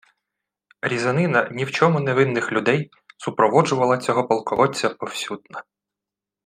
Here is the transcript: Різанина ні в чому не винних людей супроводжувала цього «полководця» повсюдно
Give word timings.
Різанина 0.81 1.49
ні 1.51 1.63
в 1.65 1.71
чому 1.71 1.99
не 1.99 2.13
винних 2.13 2.51
людей 2.51 2.91
супроводжувала 3.17 3.97
цього 3.97 4.27
«полководця» 4.27 4.89
повсюдно 4.89 5.61